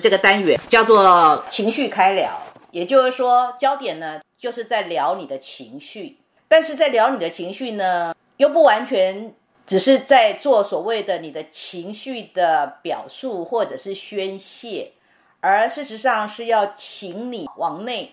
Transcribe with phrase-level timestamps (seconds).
[0.00, 2.30] 这个单元叫做情绪开聊，
[2.70, 9.34] 也就是说，焦点呢就是在聊你的情绪，但是在聊你的情绪呢，又不完全
[9.66, 14.92] 只是在做所谓的你的情绪的表述或者是宣泄，
[15.40, 18.12] 而事实上是要请你往内，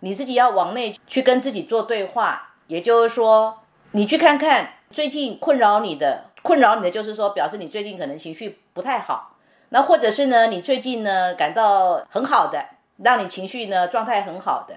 [0.00, 3.58] 你自己要往内去跟自己做对话，也就是说，
[3.92, 9.33] 你去看看最近困扰你的，困扰你的就是说，表示你最近可能情绪不太好。
[9.70, 10.46] 那或者是呢？
[10.46, 12.64] 你最近呢感到很好的，
[12.98, 14.76] 让你情绪呢状态很好的，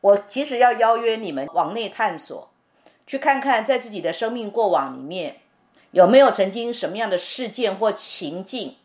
[0.00, 2.50] 我其实要邀约你们往内探索，
[3.06, 5.36] 去看看在自己的生命过往里面
[5.92, 8.76] 有没有曾经什么样的事件或情境，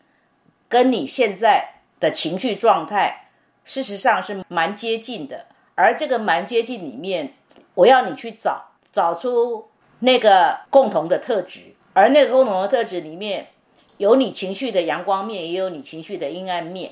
[0.69, 3.29] 跟你现在的情绪状态
[3.65, 5.47] 事实上是蛮接近的。
[5.73, 7.33] 而这个蛮接近里面，
[7.73, 13.47] 我要你去找找出那个共同的特质，而那个共同的特质里面。
[14.01, 16.89] 有你情绪的阳光面，也有你情绪的阴暗面，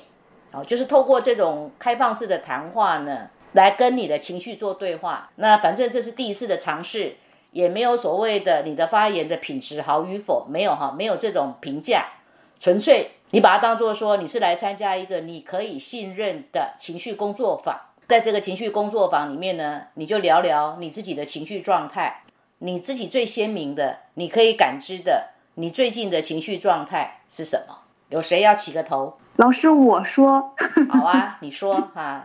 [0.52, 5.28] 好，就是透过这种开放式的谈话呢，来跟你的情绪做对话。
[5.34, 7.16] 那反正这是第一次的尝试，
[7.50, 12.12] 也没有所谓的你的发言的品质好与否，没有哈，没有这种评价，
[12.60, 17.76] 纯粹你把它当做说你是来参加一个你可以信任的情绪工作坊。
[18.06, 22.22] 在这个情绪工作坊里面呢，你就聊聊你自己的情绪状态，
[22.58, 25.30] 你自己最鲜明的，你可以感知的。
[25.60, 27.76] 你最近的情绪状态是什么？
[28.08, 29.18] 有谁要起个头？
[29.36, 30.54] 老师，我说。
[30.88, 32.24] 好啊，你说啊，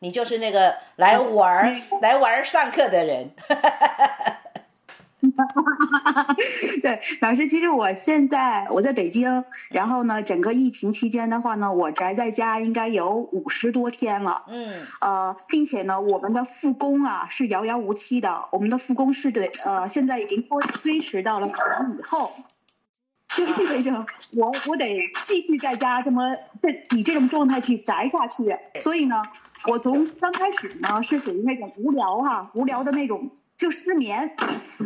[0.00, 3.30] 你就是那个来玩儿、来玩儿上课的人。
[6.82, 14.44] 对，老师，其实我现在我在北京，然后呢，整个疫情期间的话呢，我宅在家应该有五十多天了。
[14.48, 14.74] 嗯。
[15.00, 22.30] 呃，并且呢，我们的复工啊是遥遥无期的，我们的复工是得呃，现在已经拖推迟到了可能以后。
[23.36, 26.22] 就意味着我我得继续在家这么
[26.62, 29.22] 这以这种状态去宅下去，所以呢，
[29.66, 34.36] 我从刚开始呢是属于那种无聊哈，无聊的那种就失眠，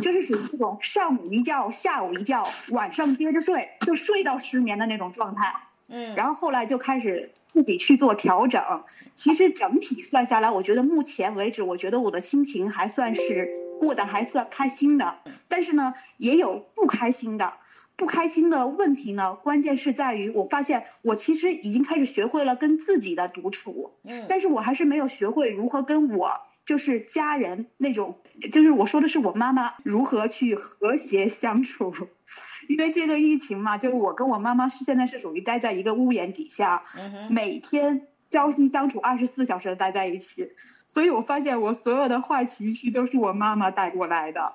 [0.01, 5.55] 就是属于这种上午一觉，下午一觉，晚上接着睡，就睡到失眠的那种状态。
[5.91, 8.63] 嗯，然后后来就开始自己去做调整。
[9.15, 13.49] 其实整体算下来，我觉得目前为止，我觉得我的心情还算是
[13.81, 17.55] 过得还算开心的，但是呢，也有不开心的。
[17.99, 26.31] 不开心的问题呢，关键是在于我发现我其实已经开始学会了跟自己的独处，嗯，但是我还是没有学会如何跟我
[26.65, 28.17] 就是家人那种，
[28.53, 31.93] 就是我说的是我妈妈如何去和谐相处，
[32.71, 36.81] 因为这个疫情嘛，就是我跟我妈妈是现在是属于待在一个屋檐底下，
[37.29, 40.49] 每天朝夕相处，二十四小时待在一起，
[40.87, 44.53] 所以我发现我所有的坏情绪都是我妈妈带过来的，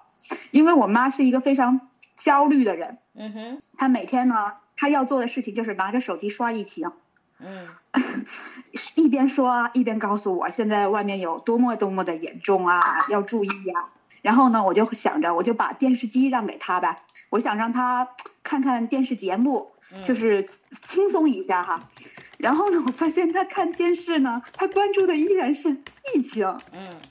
[0.52, 1.90] 因为我妈是一个非常。
[2.16, 6.91] 焦虑的人，嗯哼，他每天呢，他要做的事情就是拿着手机刷疫情，
[7.40, 7.68] 嗯，
[8.96, 13.90] 一边刷一边告诉我现在外面有多么多么的严重啊，要注意呀。
[14.22, 18.07] 然后呢，我就想着，我就把电视机让给他呗，我想让他
[18.41, 20.44] 看看电视节目，就是
[20.81, 21.90] 轻松一下哈。
[22.38, 25.75] 然后呢，我发现他看电视呢，他关注的依然是
[26.16, 27.02] 疫情，嗯。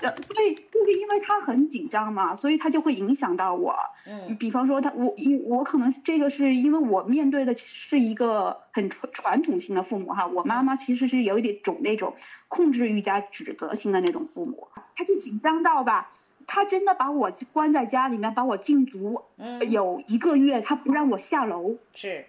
[0.00, 3.74] 所以就是因为他很紧张嘛，所以他就会影响到我。
[4.06, 12.14] 嗯，比方说他我因我可能这个是因为我面对的是一个很传传统性的父母哈，我妈妈其实是有一点种那种
[12.48, 16.12] 控制欲加指责性的那种父母，他就紧张到吧，
[16.46, 22.24] 他真的把我关在家里面，把我禁足，嗯，有一个月他不让我下楼，是，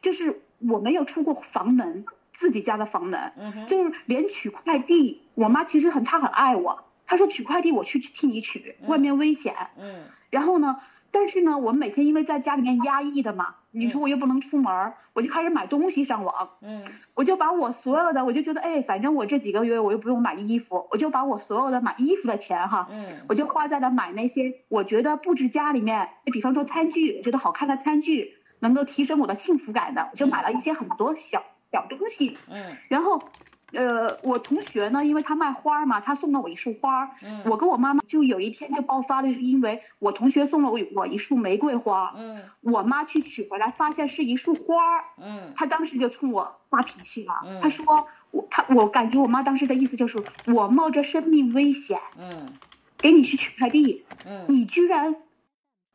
[0.00, 6.84] 就是我没有出过房门，自己家的房门，嗯就是连取快递，我妈其实很她很爱我。
[7.06, 9.54] 他说取快递我去替你取，外面危险。
[9.78, 10.76] 嗯，然后呢，
[11.10, 16.50] 但是呢，我们每天因为在家里面压抑的嘛，你说我又不能出门，我就开始买东西上网。
[16.62, 16.82] 嗯，
[17.14, 31.42] 我就把我所有的，我就觉得，哎，反正我这几个月我又不用买衣服，我就把我所有的买衣服的钱哈，嗯，我就花在了买那些我觉得布置家里面，就比方说餐具，觉得好看的餐具能够提升我的幸福感的，我就买了一些很多小
[31.72, 32.36] 小东西。
[32.50, 33.22] 嗯，然后。
[33.72, 37.10] 呃，我同学呢，因为他卖花嘛，他送了我一束花。
[37.22, 42.14] 嗯，我跟我妈妈就有一天就爆发了，是因为我同学送了我我一束玫瑰花。
[42.16, 44.74] 嗯，我妈去取回来，发现是一束花。
[45.18, 47.34] 嗯，她当时就冲我发脾气了。
[47.44, 47.84] 嗯，她说
[48.30, 52.52] 我，她我感觉我妈当时的意思就是我冒着生命危险，嗯，
[52.96, 55.16] 给你去取快递，嗯，你居然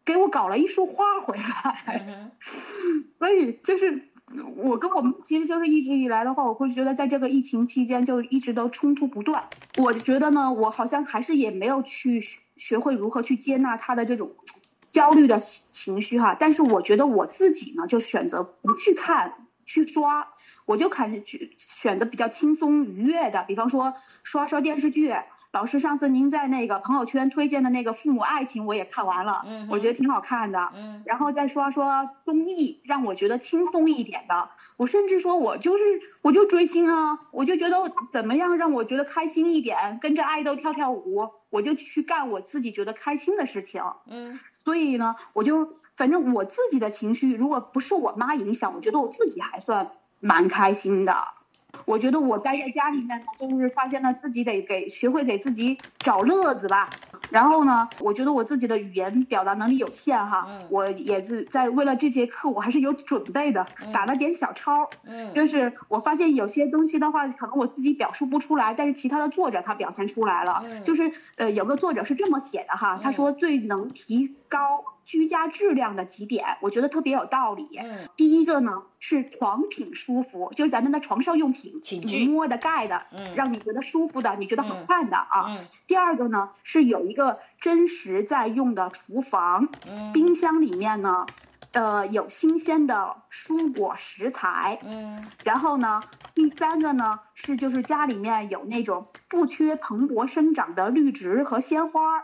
[0.04, 2.32] 给我搞了一束花回来。
[3.18, 4.10] 所以就是。
[4.56, 9.44] 我跟我们其实就是一直以来的话，我会觉得在这个疫情期间就一直都冲突不断。
[9.78, 12.24] 我觉得呢，我好像还是也没有去
[12.56, 14.32] 学会如何去接纳他的这种
[14.90, 16.36] 焦虑的情绪哈。
[16.40, 20.28] 但是我觉得我自己呢，就选择不去看、去刷，
[20.66, 21.12] 我就看
[21.58, 23.94] 选择比较轻松愉悦的，比方说
[24.24, 25.14] 刷刷电视剧。
[25.52, 30.72] 老师，上次您在那个朋友圈推荐的那个《父母爱情》，我也看完了，我觉得挺好看的。
[30.74, 34.50] 嗯，然后再说说综艺，让我觉得轻松一点的。
[34.78, 35.84] 我甚至说，我就是
[36.22, 37.76] 我就追星啊，我就觉得
[38.14, 43.84] 怎么样让我觉得开心一点，跟着爱豆跳跳舞，我就去干我自己觉得开心的事情。
[44.08, 51.14] 嗯，所以呢，我就反正我自己的情绪，如果不是我妈影响，我觉得我自己还算蛮开心的。
[51.86, 56.90] 我觉得我待在家里面呢，就是发现了自己得给学会给自己找乐子吧。
[57.30, 64.90] 然后呢，我觉得我自己的语言表达能力有限哈，我也是在为了这节课我还是有准备的，打了点小抄。
[65.06, 70.62] 嗯，就是我发现有些东西的话，可能我自己表述不出来，但是其他的作者他表现出来了。
[70.84, 74.84] 就是呃，有个作者是这么写的哈，他说最能提高。
[75.04, 77.68] 居家质量的几点，我觉得特别有道理。
[77.80, 85.48] 嗯，第一个呢是床品舒服，就是咱们的床上用品，你摸的、盖的，嗯，让你觉得舒服的，你觉得好看的啊。
[85.50, 85.66] 嗯。
[85.86, 89.68] 第二个呢是有一个真实在用的厨房，
[90.14, 91.26] 冰箱里面呢，
[91.74, 94.80] 呃，有新鲜的蔬果食材。
[94.86, 95.28] 嗯。
[95.44, 96.02] 然后呢，
[96.34, 102.24] 第三个呢是就是家里面有那种不缺蓬勃生长的绿植和鲜花。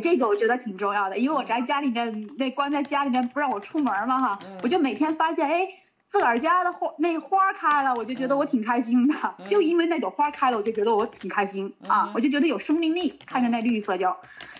[0.00, 5.66] 这个我觉得挺重要的，因为我宅家里面，那关在家里面不让我出门嘛哈，我就每天发现，哎，
[6.06, 9.14] 自个儿家的花那花开了，我就觉得我挺开心的，
[9.48, 14.14] 就因为那朵花开了，我就觉得我挺开心啊，我就觉得有生命力，看着那绿色就。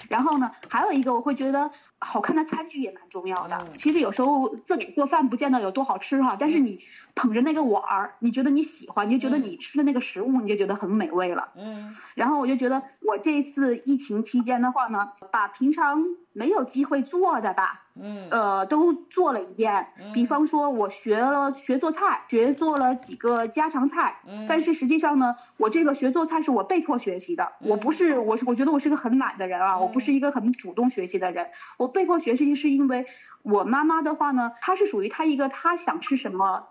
[0.08, 1.70] 然后呢，还有一个我会觉得
[2.00, 3.66] 好看的餐具也蛮重要的。
[3.76, 6.78] 其实有时候自己做饭不见得有多好吃哈，但是你
[7.14, 11.48] 捧着那个碗儿，你觉得你喜欢，你就觉得你吃的那个食物你就觉得很美味了。
[11.56, 11.94] 嗯。
[12.16, 17.84] 然后我就觉得我这次疫情期间的话呢，把平常没有机会做的吧。
[18.00, 19.86] 嗯，呃，都做了一遍。
[20.12, 24.20] 比方说，我学了学做菜，学做了几个家常菜。
[24.26, 27.52] 嗯，但是实际上呢，我这个学做菜是我被迫学习的。
[27.60, 31.48] 我不是，我是我觉得我是个很懒的人啊，我不是一个很主动学习的人。
[31.78, 33.06] 我被迫学习是因为
[33.42, 36.68] 我妈妈的话呢，她是属于她一个她想吃什么。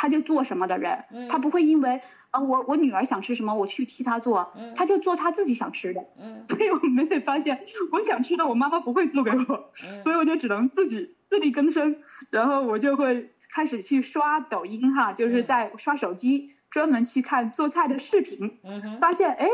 [0.00, 2.00] 他就做什么的人，他不会因为
[2.30, 6.00] 呃我我女儿想吃什么，我去替她做，他就做他自己想吃的。
[6.48, 7.60] 所以我们得发现，
[7.92, 9.70] 我想吃的我妈妈不会做给我，
[10.02, 11.94] 所以我就只能自己自力更生。
[12.30, 18.58] 然后我就会开始去刷抖音哈，就是在刷手机，专门去看做菜的视频，
[19.02, 19.46] 发现哎，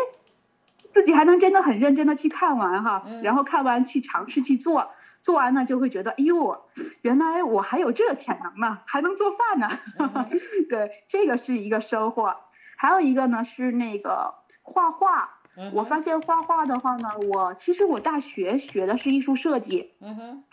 [0.95, 4.93] 自己还能真的很认真的去看完哈，然后看完去尝试去做。
[5.27, 6.57] 做完呢，就会觉得，哎呦，
[7.03, 9.69] 原来我还有这潜能呢，还能做饭呢。
[10.71, 12.33] 对，这个是一个收获。
[12.77, 14.33] 还有一个呢，是那个
[14.63, 15.41] 画画。
[15.73, 19.95] 我发现画画的话呢，我其实我大学学的是艺术设计。
[20.01, 20.45] 嗯哼。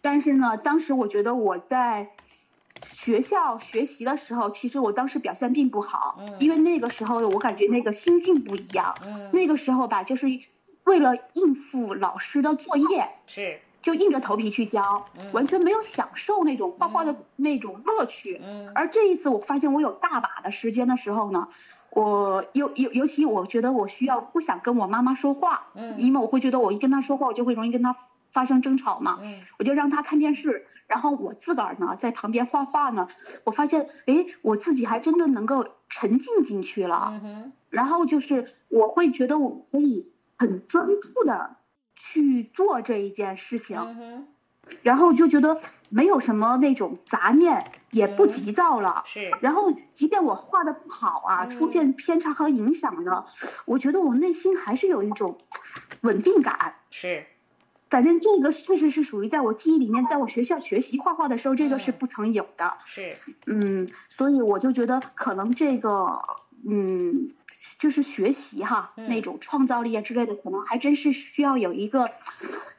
[0.00, 2.12] 但是呢，当时我觉得我在
[2.92, 6.14] 学校学习的时候，其实我当时表现并不好。
[6.20, 6.36] 嗯。
[6.38, 8.96] 因为那个时候我感觉那个心境不一样。
[9.04, 9.28] 嗯。
[9.32, 10.28] 那个时候吧，就是
[10.84, 13.08] 为了应付老师的作业。
[13.26, 13.60] 是。
[13.84, 18.40] 就硬着头皮去教，完全没有享受那种画画的那种乐趣。
[18.74, 21.46] 而这一次，我发现我有大把的时间的时候呢，
[21.90, 25.66] 我尤尤尤其我觉得我需要不想跟我妈妈说话，
[25.98, 27.94] 因为我会觉得我一跟她说话，我就会容易跟她
[28.30, 29.20] 发生争吵嘛。
[29.58, 33.06] 我就让她看电视，然后我自个儿呢在旁边画画呢。
[33.44, 37.20] 我发现，哎，我自己还真的能够沉浸进去了。
[37.68, 41.56] 然后就是我会觉得我可以很专注的。
[41.96, 44.26] 去做这一件事情，
[44.82, 45.60] 然后就觉得
[45.90, 49.02] 没有什么那种杂念，也不急躁了。
[49.06, 53.26] 是，然后即便我画的不好啊，出现偏差和影响了，
[53.66, 55.38] 我觉得我内心还是有一种
[56.00, 56.76] 稳定感。
[56.90, 57.26] 是，
[57.90, 62.72] 反正这个确实是属于在我记忆里面，在我学校学习画画的时候，这个是不曾有的。
[62.86, 66.20] 是，嗯，所以我就觉得可能这个，
[66.68, 67.30] 嗯。
[67.78, 72.10] 就是学习哈，那种创造力啊之类的，可能还真是需要有一个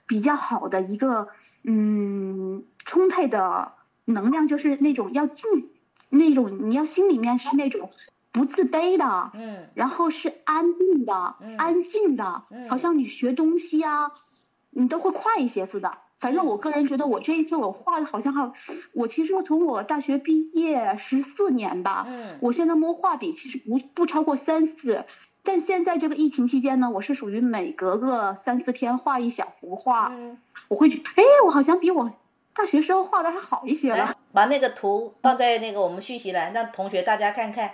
[0.06, 1.28] 比较好的一个
[1.64, 3.74] 嗯充沛的
[4.06, 5.46] 能量，就是那种要静，
[6.10, 7.92] 那种你要心里面是那种
[8.32, 14.12] 不自卑的，嗯，然后是安定的、安静的，好像你学东西啊，
[14.72, 15.92] 你都会快一些似的。
[16.26, 18.52] 反正我个人觉得，我这一次我画的好像还，
[18.94, 25.06] 我其实从我大学毕业十四年吧，嗯，我现在摸画笔其实不不超过三四，
[25.44, 30.36] 但现在这个疫情期间呢，我是属于每隔个三四天画一小幅画，嗯，
[30.70, 32.12] 我会觉得，哎，我好像比我
[32.56, 34.18] 大学时候画的还好一些了。
[34.34, 37.70] 把那个图放在那个我们讯息栏，让同学大家看看，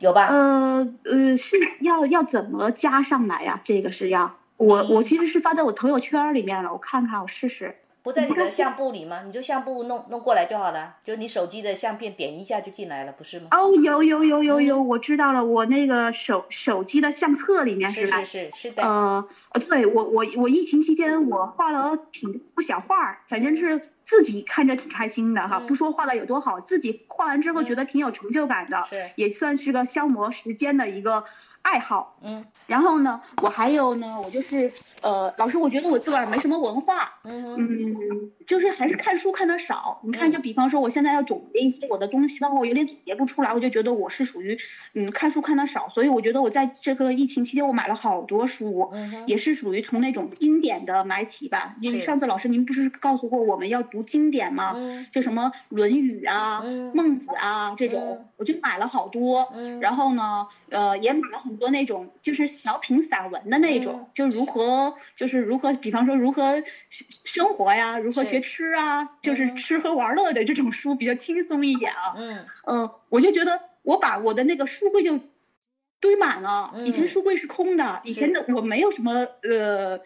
[0.00, 0.26] 有吧？
[0.26, 3.58] 呃呃，是要要怎么加上来呀？
[3.64, 4.36] 这个是要。
[4.60, 7.74] 我我其实是发在我朋友圈里面了，我看看，我试试。
[8.02, 9.22] 不在你的 相簿里吗？
[9.26, 13.48] 你就相簿弄弄过来就好了，就你手机的相片点一下就进来了，不是吗？
[13.52, 18.22] 哦，有有有有有，我知道了，我那个手手机的相册里面是吧？
[18.24, 18.82] 是是是的。
[18.82, 25.58] 呃呃，对我我我疫情期间我画了挺不小画，反正是自己看着挺开心的哈。
[25.60, 28.86] 不说画的有多好，自己画完之后觉得挺有成就感的，
[29.16, 31.24] 也算是个消磨时间的一个。
[31.62, 34.70] 爱好，嗯，然后呢，我还有呢，我就是，
[35.02, 40.00] 呃，老师，我觉得我自个儿没什么文化，嗯，就是还是看书看的少。
[40.04, 44.56] 你看，就比方说，我现在要总结一些我的东西的话，我有点总结不出来，我就觉得我是属于，
[44.94, 45.88] 嗯，看书看的少。
[45.88, 48.92] 所以我觉得我在这个疫情期间，我买了好多书，
[49.26, 51.74] 也是属于从那种经典的买起吧。
[51.80, 54.76] 因为上次老师您不是告诉过我们要读经典吗？
[55.12, 56.62] 就什么《论语》啊、
[56.94, 59.52] 孟子啊这种，我就买了好多。
[59.82, 61.50] 然后呢，呃，也买了很。
[61.50, 66.62] 很多那种就是小品散文的那种，就如何就是如何，比方说如何
[67.24, 72.14] 生活呀，如何学吃啊，就是吃喝玩乐的这种书比较轻松一点啊。
[72.16, 75.18] 嗯嗯，我就觉得我把我的那个书柜就
[76.00, 79.98] 堆满了，以前书柜是空的，以前的我没有什么呃。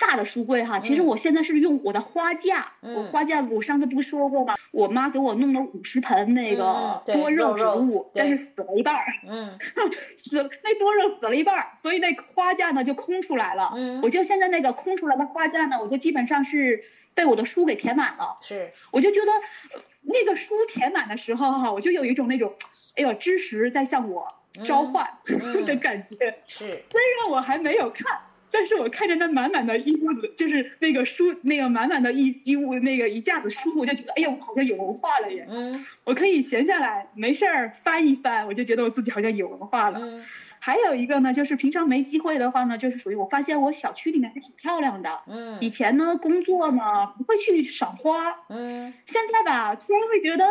[0.00, 4.54] 大的书柜哈，其实我现在是用我的花架，我花架我上次不是说过吗？
[4.72, 13.72] 我妈给我弄了五十盆那个多肉植物，但是死了一半儿，嗯， 死那多肉死了一半儿，所以那花架呢就空出来了。
[13.76, 16.82] 嗯，我就现在那个空出来的花架呢，我就基本上是
[17.14, 18.38] 被我的书给填满了。
[18.40, 19.32] 是，我就觉得
[20.00, 22.54] 那个书填满的时候哈，我就有一种那种，
[22.96, 25.18] 哎呦，知识在向我召唤
[25.66, 26.38] 的感觉。
[26.46, 28.20] 是，虽然我还没有看。
[28.50, 35.46] 但是我看着那满满的一屋子，就是那个书，那个满满的一一屋那个一架子书，我就觉得，哎呀，我好像有文化了耶！
[35.48, 40.00] 嗯，我可以闲下来没事儿翻一翻，我就觉得我自己好像有文化了。
[40.00, 40.24] 嗯，
[40.58, 45.20] 还有一个呢，就是平常没机会的话呢，就是属于我发现我小区里面还挺漂亮的。
[45.26, 48.34] 嗯，以前呢工作嘛不会去赏花。
[48.48, 50.44] 嗯，现在吧突然会觉得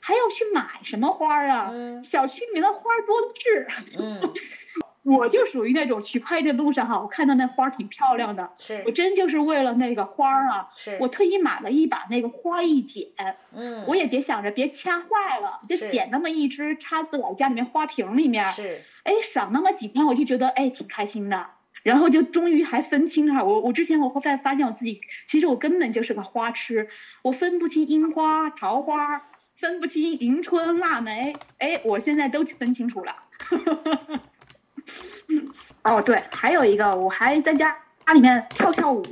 [0.00, 1.70] 还要去买什么花啊？
[1.72, 3.66] 嗯，小区里面的花多的是。
[3.98, 4.20] 嗯。
[5.02, 13.06] 我就属于那种取快递路上哈，我看到那花儿挺漂亮的，是我真就是为了那个花儿啊，是我特意买了一把那个花艺剪，
[13.52, 21.48] 嗯，我也别想着别掐坏了，就剪那么一支插自个儿家里面花瓶里面，是，哎，赏那么几天我就觉得哎挺开心的，
[21.82, 26.88] 然后就终于还分清哈，我我之前我会发发现我自己其实我根本就是个花痴，
[27.22, 33.16] 我分不清樱花桃花，分不清迎春腊梅，哎，我现在都分清楚了。
[35.82, 39.04] 哦，对，还有一个，我还在家家里面跳跳舞，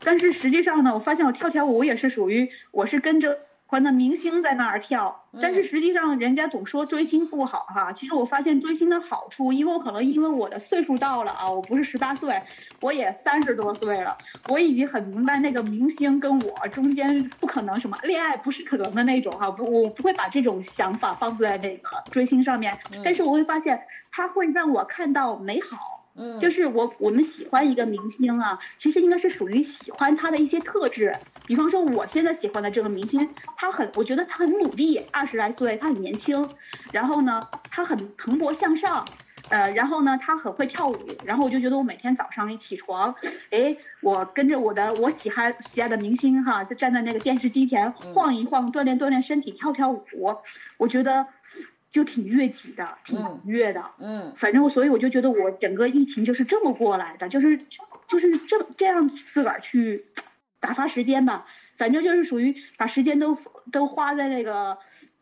[0.00, 12.42] 但是实际上呢，我发现我跳跳舞也是属于，我是跟着欢的明星在那儿跳，但是实际上人家总说追星不好哈，其实我发现追星的好处，因为我可能因为我的岁数到了啊，我不是十八岁，
[12.80, 14.16] 我也三十多岁了，
[14.48, 25.93] 我已经很明白那个明星跟我中间不可能什么恋爱不是可能的那种哈，不，我不会把这种想法放在那个追星上面，但是我会发现他会让我看到美好。
[26.16, 31.18] 嗯，就是我我们喜欢一个明星啊，其实应该是属于喜欢他的一些特质。
[31.46, 36.48] 比方说，我现在喜欢的这个明星，他很，我觉得他很努力，二十来岁，他很年轻，
[36.92, 39.04] 然后呢，他很蓬勃向上，
[39.48, 43.14] 呃，然后呢，他很会跳舞，然后我就觉得我每天早上一起床，
[43.50, 50.04] 哎，我跟着我的我喜欢喜爱的明星哈，就站在那个电视机前晃一晃，锻炼锻炼身体，跳跳舞，
[50.78, 51.26] 我觉得。
[51.94, 57.56] 就挺悦己的，挺愉悦的，嗯，反正我所以我就觉得我整个疫情就是这么过来的，就是
[58.08, 60.04] 就是这这样自个儿去
[60.58, 61.46] 打发时间吧，
[61.76, 63.38] 反正就是属于把时间都
[63.70, 64.76] 都花在那个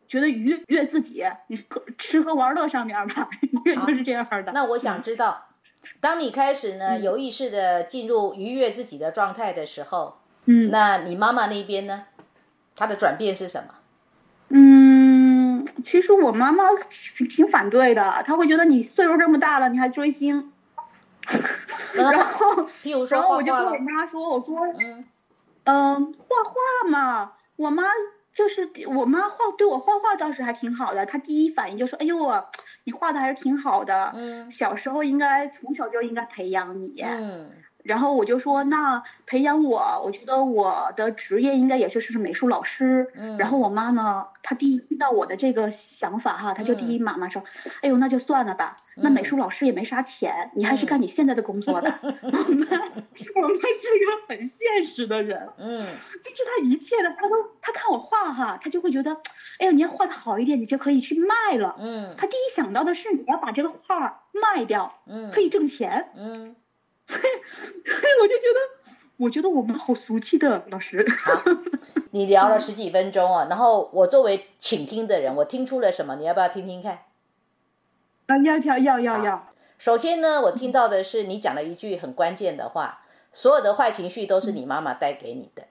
[0.07, 1.55] 觉得愉悦自己，你
[1.99, 3.29] 吃喝玩乐上面吧，
[3.85, 4.51] 就是这样的。
[4.51, 5.49] 那我想知道，
[6.01, 12.05] 当你开始呢有意识的进入愉悦自己的状态的时候，嗯，那你妈妈那边呢，
[12.75, 13.75] 她的转变是什么？
[15.83, 16.63] 其实我妈妈
[17.29, 20.51] 挺反对的，她会觉得你岁数这么大了，你还追星。
[21.95, 22.69] 然后，
[23.09, 25.05] 然后我就跟我妈说：“我说，嗯，
[25.63, 27.83] 嗯，画画嘛，我妈
[28.31, 31.05] 就是我妈画对我画画倒是还挺好的。
[31.05, 32.17] 她第一反应就说：‘哎呦，
[32.83, 37.01] 你画的还是挺好的。’嗯，小时候应该从小就应该培养你。
[37.01, 37.51] 嗯。”
[37.83, 43.11] 然后我就说，那培养我，我觉得我的职业应该也就是美术老师。
[43.15, 43.37] 嗯。
[43.37, 47.43] 然后我妈呢，她第一听到我的这个想法哈，她就第一妈妈说
[47.83, 51.99] ：“哎呦，那就算了吧，那美术老师也没啥钱，你还是干你现在的工作吧。
[52.01, 55.49] ”我妈，我妈是一个很现实的人。
[55.57, 55.75] 嗯。
[55.75, 55.81] 就
[56.35, 59.11] 是她一切的，她都她看我画哈，她就会觉得，
[59.59, 61.75] 哎呦，你要画的好一点，你就可以去卖了。
[61.79, 62.15] 嗯。
[62.17, 66.09] 她第一想到的是你要把这个画卖掉，嗯，可以挣钱。
[66.15, 66.55] 嗯。
[67.07, 68.59] 所以，所以我就觉得，
[69.17, 71.05] 我觉得我们好俗气的老师。
[72.11, 76.15] 你聊了十几分钟啊，然后我作为倾听的人，我听出了什么？
[76.15, 76.99] 你要不要听听看？
[78.27, 79.47] 啊，要要要要要。
[79.77, 83.01] 首先呢，我听到的是你讲了一句很关键的话：
[83.33, 85.63] 所有的坏情绪都是你妈妈带给你的。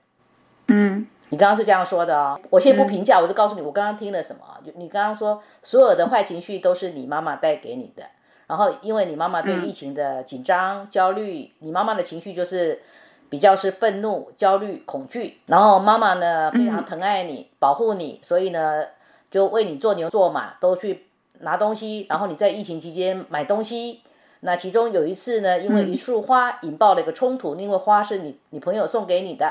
[0.68, 2.38] 嗯，你刚刚是这样说的哦。
[2.50, 8.04] 我先不评价，我就告诉你，我刚刚听了什么就你刚刚说，所有的坏情绪都是你妈妈带给你的。
[8.52, 12.82] 然后，因为你妈妈对疫情的紧张、焦虑，你妈妈的情绪就是
[13.30, 15.38] 比较是愤怒、焦虑、恐惧。
[15.46, 18.84] 然后妈妈呢非常疼爱你、保护你，所以呢
[19.30, 21.06] 就为你做牛做马，都去
[21.38, 22.04] 拿东西。
[22.10, 24.02] 然后你在疫情期间买东西，
[24.40, 29.50] 那其中有一次呢，因为一束花引爆了一个冲突，因为花是你你朋友送给你的。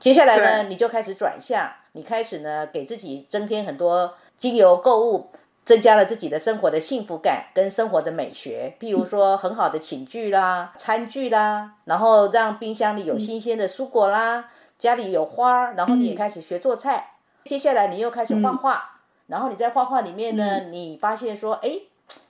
[0.00, 5.28] 接下来呢，你就开始转向，你开始呢给自己增添很多精油购物。
[5.68, 14.48] 增加了自己的生活的幸福感跟生活的美学，譬如说很好的寝具啦、餐具啦，然后让冰箱里有新鲜的蔬果啦，
[14.78, 17.10] 家里有花，然后你也开始学做菜。
[17.44, 18.82] 接下来你又开始画画，
[19.26, 21.78] 然后你在画画里面呢，你发现说，哎，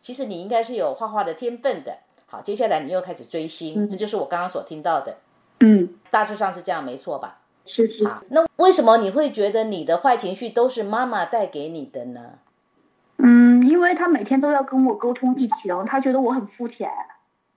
[0.02, 1.97] 其实你应该是有画画的天分的。
[2.26, 5.16] 好，接下来你又开始追星，这就是我刚刚所听到的。
[5.61, 7.38] 嗯，大致上是这样，没错吧？
[7.66, 8.04] 是是。
[8.30, 12.33] 那为什么你会觉得你的坏情绪都是妈妈带给你的呢？
[13.20, 16.88] 嗯，因为他每天都要跟我沟通疫情，他觉得我很肤浅，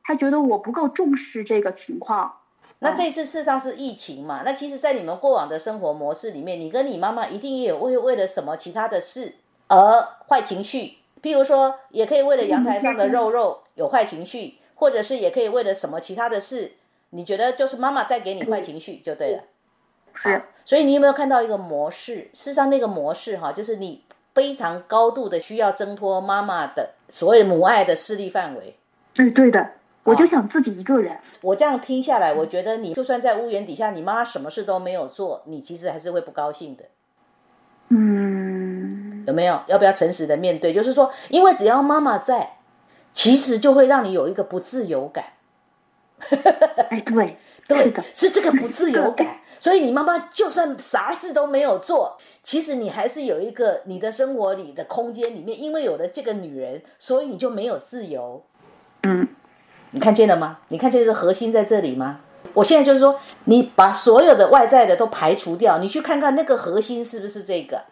[0.04, 2.40] 他觉得我不够重视这个情况。
[2.80, 4.42] 那这次事实上是疫情嘛？
[4.44, 9.36] 那其实，在你们过往的生活模式里面，你跟你妈妈一定也有为为了什么其他的事
[9.68, 16.72] 而坏情绪，譬如说，也可以为了阳台上的肉肉有坏情绪，或者是也可以为了什么其他的事，
[17.12, 19.44] 你觉得就是妈妈带给你坏情绪就对了。
[20.16, 22.32] 是，所以你有没有看到一个模式？
[22.34, 24.04] 事实上，那个模式哈，就是你。
[24.34, 28.76] 非常高度的需要挣脱妈妈的所谓母爱的势力范围，
[29.14, 29.74] 对对的，
[30.04, 31.20] 我就想自己一个人。
[31.42, 36.84] 我这样听下来，我觉得你就算在屋檐底下，你妈什么事都没有做，你其实还是会不高兴的。
[37.90, 39.62] 嗯，有没有？
[39.68, 40.74] 要不要诚实的面对？
[40.74, 42.58] 就是说，因为只要妈妈在，
[43.12, 45.26] 其实就会让你有一个不自由感。
[46.90, 49.41] 哎，对，对的，是这个不自由感。
[49.62, 58.44] 所以你妈妈就算啥事都没有做，其实你还是有一个你的生活里的空间里面，因为有了这个女人，所以你就没有自由。
[59.04, 59.28] 嗯，
[59.92, 60.62] 你看见了吗？
[60.70, 62.22] 你看见这个核心在这里吗？
[62.56, 67.84] 我现在就是说，你把所有的外在的都排除掉，你去看看那个核心是不是这个？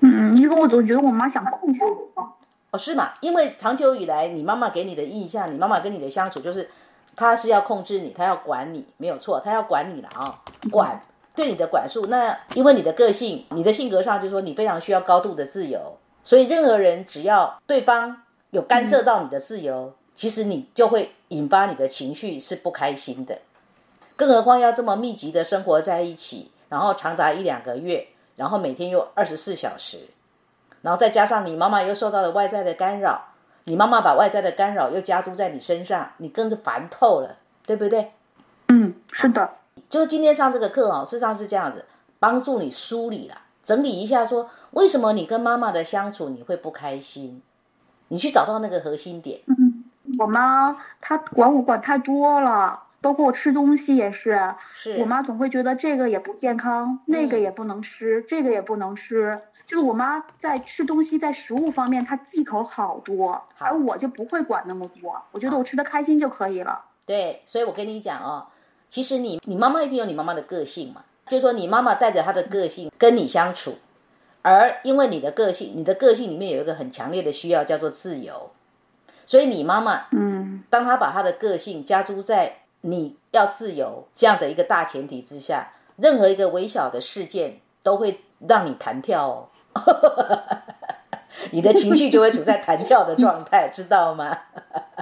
[0.00, 1.82] 嗯，因为我总觉得我妈想控制
[2.14, 2.36] 我。
[2.72, 3.14] 哦，是吗？
[3.22, 6.68] 因为长久以来，你妈妈给你的印象，你妈妈跟你的相处就是。
[7.14, 11.00] 他是要控制你，他要管你，没有错，他要管你了啊，管
[11.34, 12.06] 对你的管束。
[12.06, 23.38] 那因为你的个性，你的性格上，就是说你非常需要高度的自由，所以任何人只要对方有干涉到你的自由，其实你就会引发你的情绪是不开心的。
[24.16, 29.98] 更何况要这么密集的生活在一起，然后长达一两个月，然后每天又二十四小时，
[30.80, 33.22] 然后再加上你妈妈又受到了外在的干扰。
[33.64, 38.12] 你妈妈把外在的干扰又加诸在你身上，你更是烦透了，对不对？
[38.68, 39.54] 嗯，是的。
[39.88, 41.84] 就是今天上这个课哦，事实上是这样子，
[42.18, 47.42] 帮助你梳理了、整理一下，说为什么你跟妈妈的相处你会不开心？
[48.08, 49.40] 你去找到那个核心点。
[49.46, 49.84] 嗯，
[50.18, 54.38] 我妈她管我管太多了，包括我吃东西也是。
[54.74, 59.40] 是我妈总会觉得这个也不健康，那个也不能吃，这个也不能吃。
[59.72, 65.22] 就是我妈在吃东西，在食物方面，她忌口好多，而我就不会管那么多。
[65.30, 66.84] 我觉得我吃的开心就可以了。
[67.06, 68.46] 对，所以我跟你讲哦，
[68.90, 73.76] 其实你你妈妈一定有你妈妈的个性嘛，就是说你妈妈带着她的个性跟你相处，
[74.42, 78.50] 而因为你的个性，你的个性里面有一个很强烈的需要叫做自由，
[79.24, 89.48] 所以你妈妈，嗯，当她把她的个性加诸在你要自由这样的一个大前提之下，任何一个微小的事件都会让你弹跳哦。
[91.50, 94.38] 你的情绪就会处在弹跳的状态，知道吗？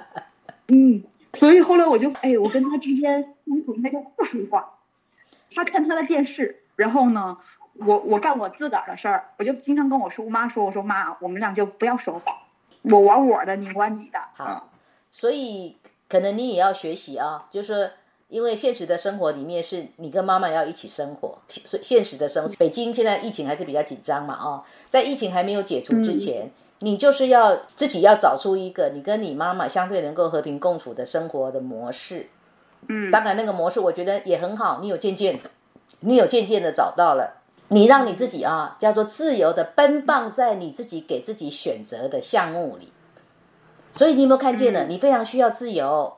[0.69, 1.03] 嗯，
[1.35, 4.75] 所以后来我就哎，我跟他之间相处应该叫不说话。
[5.55, 7.39] 他看他的电视，然后呢，
[7.75, 9.29] 我我干我自个儿的事儿。
[9.39, 12.37] 我就经常跟我说妈说，我说妈，我们俩就不要说话，
[12.83, 14.21] 我玩我的，你玩你的。
[14.35, 14.69] 好，
[15.11, 15.77] 所以
[16.09, 17.93] 可能你也要学习啊，就是。
[18.31, 32.29] 因为现实的生活里面是你跟妈妈要一起生活，所以现实的生活，北京现在疫情还是比较紧张嘛，哦，在疫情还没有解除之前，你就是要自己要找出一个你跟你妈妈相对能够和平共处的生活的模式。
[32.87, 35.41] 嗯，当然那个模式我觉得也很好，你有渐渐，
[35.99, 42.93] 你有渐渐的找到了，你让你自己啊叫做自由的奔放在你自己给自己选择的项目里，
[43.93, 44.87] 所以你有没有看见呢？
[44.89, 46.15] 你非常需要自由。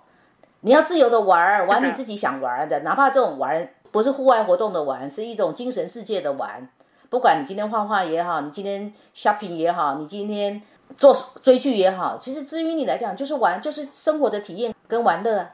[0.62, 6.68] 你要自由的玩儿玩你自己想玩的，哪怕这种玩不是户外活动的玩，是一种精神世界的玩。
[7.10, 10.62] 不管你今天画画也好，你今天 shopping 也好，你今天
[10.96, 15.46] 做追剧也好，其实至于你来讲就是玩，就是生活的体验跟玩乐。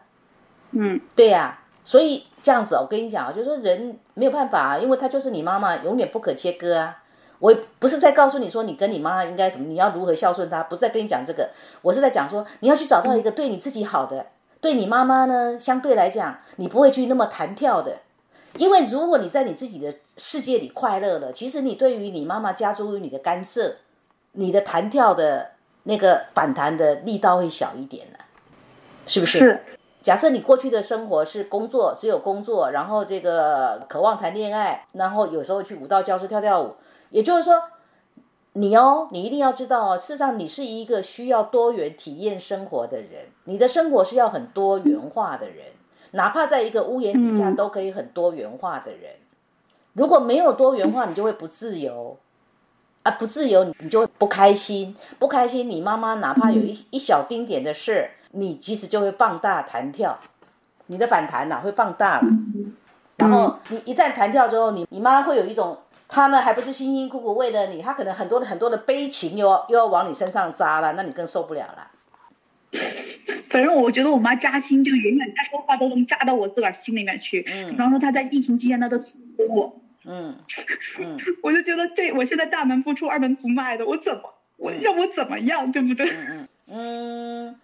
[0.71, 1.59] 嗯，对呀。
[1.85, 7.03] 所以这样子，我跟你讲啊，就是说人没有办法，因为他就是你妈妈，永远不可切割啊。
[7.39, 11.49] 我不是在告诉你说你跟你妈应该什么，你要如何孝顺她，不是在跟你讲这个，
[11.81, 14.27] 我是在讲说你要去找到一个对你自己好的。
[14.61, 17.99] 对你妈妈呢，相对来讲，你不会去那么弹跳的，
[18.57, 23.77] 因为如果你在你自己的世界里快乐了，其实你对于你妈妈加诸于你的干涉，
[24.33, 25.51] 你的弹跳的
[25.85, 28.19] 那个反弹的力道会小一点了，
[29.07, 29.39] 是不是？
[29.39, 29.65] 是。
[30.03, 36.75] 假设你过去的生活是工作，只有工作，然后这个渴望谈恋爱，然后有时候去舞蹈教室跳跳舞，
[37.11, 37.63] 也就是说。
[38.59, 45.67] 你哦，你一定要知道哦，事实上你是一个需要多元体验生活的人，你的生活是要很多元化的人，
[46.11, 49.13] 哪怕在一个屋檐底下都可以很多元化的人。
[49.93, 52.19] 如果没有多元化，你就会不自由，
[53.05, 60.19] 啊，不自由，你就会不开心，不开心，你妈妈哪怕有一一小丁点的事，你其实就会放大弹跳，
[60.87, 62.27] 你的反弹呐会放大了，
[63.19, 65.79] 然后你一旦弹跳之后，你你妈会有一种。
[66.09, 71.91] 他呢，还不是辛辛苦苦为了你，他可能很多的很多的悲情又要又要往你身上扎了，那你更受不了了。
[73.51, 77.45] 反正我觉得我妈扎心，就远远她说话都能扎到我自个儿心里面去。
[77.49, 77.71] 嗯。
[77.71, 78.99] 比方说她在疫情期间，她都
[79.49, 79.81] 我。
[80.05, 80.37] 嗯
[81.01, 81.17] 嗯。
[81.43, 86.07] 我就觉得这我现在大门不出二门不迈的，我怎么我让我怎么样，对不对？
[86.67, 87.59] 嗯。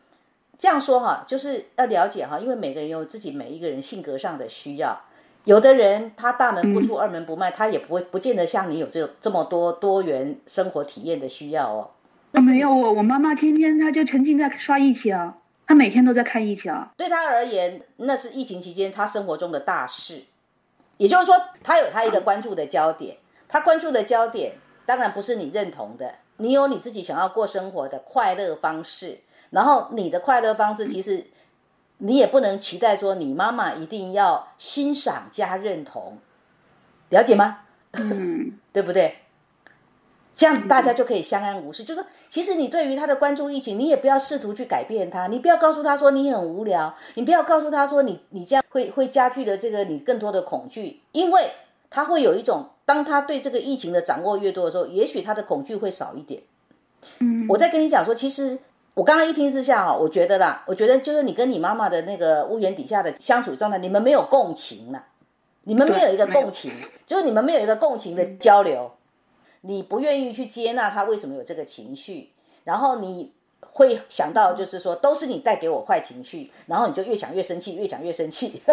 [0.59, 4.99] 这样说哈，就是要了解哈，因为每个人有自己每一个人性格上的需要。
[5.45, 11.91] 有的人他大门不出二门不迈，他也不会不见得像你有这这么多多元生活体验的需要哦。
[12.41, 15.35] 没有我，我妈妈天天她就沉浸在刷疫情，
[15.67, 16.75] 她每天都在看疫情。
[16.97, 20.25] 对她而言，那是疫情期间她生活中的大事。
[20.97, 24.53] 也就是说，她有她一个关注的焦点，她关注的焦点
[24.87, 31.27] 当然不是你认同的，你有你自己想要过生活的快乐方式，然后你的快乐方式其实。
[32.05, 36.19] 你也不能期待说你妈妈一定要欣赏加认同，
[37.09, 37.61] 了解吗？
[37.93, 39.17] 嗯， 对不对？
[40.37, 41.83] 这样子大家就可以相安无事。
[41.83, 51.53] 就说，其实你对于他的关注疫情，你也不要试图去改变他，你不要告诉他说你很无聊，你不要告诉他说你你这样会会加剧的这个你更多的恐惧，因为
[51.89, 56.43] 他会有一种，当他对这个疫情的掌握越多的时候，也许他的恐惧会少一点。
[57.21, 58.59] 嗯，我在跟你讲说，其实。
[58.95, 65.05] 我刚刚一听之下哈，我觉得啦，我觉得就是你跟你妈妈的那个屋檐底下的相处状态，你们没有共情了，
[65.65, 66.71] 你们没有一个共情，
[67.05, 68.93] 就是你们没有一个共情的交流，
[69.63, 72.31] 你不愿意去接纳他为什么有这个情绪，
[72.63, 78.63] 然后你会想到就是说都是你带给我坏情绪，然后你就越想越生气，越想越生气。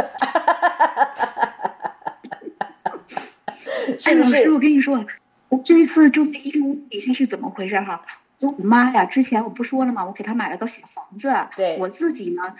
[4.04, 5.04] 哎，老师，我跟你说，
[5.50, 8.06] 我这一次住在一个屋底下是怎么回事哈？
[8.42, 10.06] 我妈呀，之前我不说了吗？
[10.06, 11.34] 我给她买了个小房子。
[11.56, 12.56] 对，我自己呢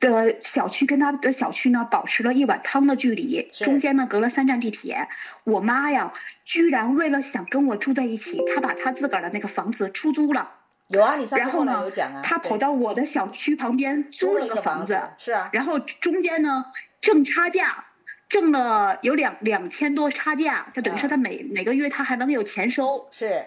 [0.00, 5.08] 的小区跟她的小区呢保持了一碗汤的距离，中间呢隔了三站地铁。
[5.44, 6.12] 我妈呀，
[6.44, 10.50] 居然为了想跟我住在一起，她把她自个儿的那个房子出租了。
[10.88, 12.20] 有啊，你上然后呢，有讲啊。
[12.22, 15.48] 她跑到我的小区旁边租了个房子，是啊。
[15.52, 16.66] 然后中间呢
[17.00, 17.86] 挣差价，
[18.28, 23.08] 挣了有两两千多差价，就等于说她每每个月她还能有钱收。
[23.10, 23.46] 是。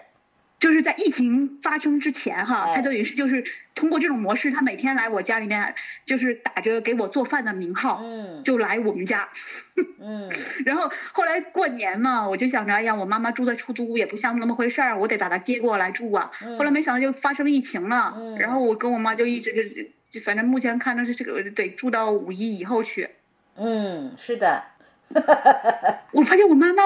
[0.58, 3.44] 就是在疫情发生之前哈，他等于是就是
[3.76, 9.28] 通过这种模式，他每天来我家里面，就是打着给我做饭的名号，嗯，就来我们家，
[10.00, 10.28] 嗯，
[10.66, 16.32] 然后后来过年嘛，我就想着，哎呀，我妈妈住在出租屋也不像那么回事儿，我得把她接过来住啊。
[16.58, 19.62] 后来没想到就发生疫情了，然后我跟我妈就一直就
[20.10, 23.10] 就反正目前看着是这个得住到五一以后去。
[23.56, 24.64] 嗯，是的，
[26.10, 26.82] 我发现我妈妈。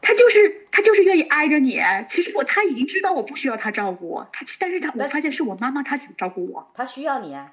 [0.00, 1.76] 她就是他就是愿意挨着你。
[2.06, 6.68] 其实我他已经知道我不需要他照顾他，但是他我发现是我妈妈，她想照顾我。
[6.72, 7.52] 她需要你啊！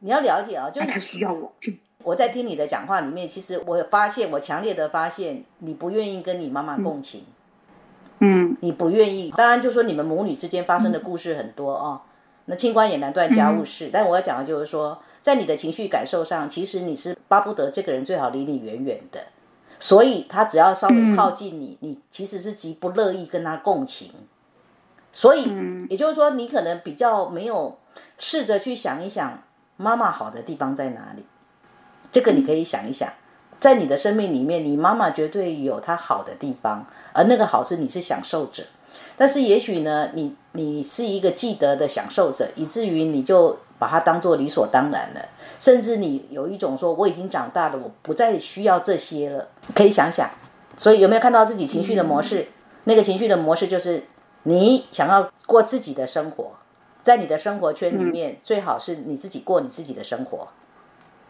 [0.00, 1.54] 你要了解啊，就是他需要我。
[2.02, 7.24] 我在听你的讲话里面，其实我发现，我强烈的发现，你不愿意跟你妈妈共情。
[8.18, 8.54] 嗯。
[8.60, 12.02] 你不愿意，当然就说你们母女之间发生的故事很多啊。
[12.44, 19.24] 那清官也难断家务事，但我要讲的就是说，在你的情绪感受上，其实你是巴不得这个人最好离你远远的。
[19.82, 24.12] 所以他只要稍微靠近你，你其实是极不乐意跟他共情。
[25.10, 25.52] 所以
[25.90, 27.76] 也就是说，你可能比较没有
[28.16, 29.42] 试着去想一想
[29.76, 31.24] 妈妈好的地方在哪里。
[32.12, 33.12] 这个你可以想一想，
[33.58, 38.62] 在你的生命里面，你妈妈绝对有她好的地方，而那个好是你是享受者。
[39.16, 45.20] 但是也许呢，你你是一个既得的享受者，以至于你就把它当做理所当然了，
[45.58, 49.48] 甚至你有一种说我已经长大了，我不再需要这些了。
[49.74, 50.30] 可以想想，
[50.76, 52.46] 所以有没有看到自己情绪的模式？
[52.84, 54.04] 那个情绪的模式就是
[54.44, 56.52] 你想要过自己的生活，
[57.02, 60.46] 在你的生活圈里面，最好是你自己过你自己的生活，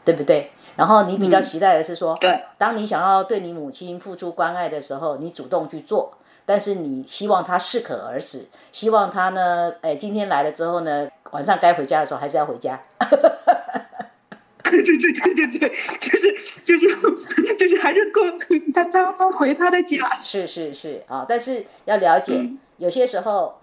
[0.05, 0.51] 对不对？
[0.77, 6.12] 然后你比较期待的是说，对，当你想要对你母亲付出关爱的时候，你主动去做。
[6.45, 12.81] 但是你希望他适可而止，希望他呢，哎，今天来了之后呢，晚上该回家的时候还是要回家。
[14.64, 16.87] 对对对对对对，就是就是
[17.57, 18.23] 就是还是够
[18.73, 20.18] 他他他回他的家。
[20.23, 23.61] 是是是啊，但是要了解，有些时候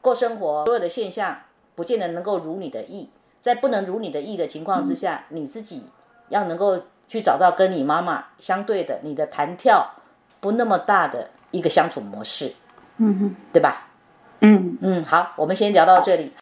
[0.00, 1.38] 过生活，所有的现象
[1.74, 5.82] 不见得能够如你的意，在不能如你的意的情况之下，你自己
[6.28, 9.94] 要能够去找到跟你妈妈相对的，你的弹跳
[10.40, 11.30] 不那么大的。
[11.54, 12.52] 一个相处模式，
[12.96, 13.86] 嗯哼，对吧？
[14.40, 16.32] 嗯嗯，好，我们先聊到这里。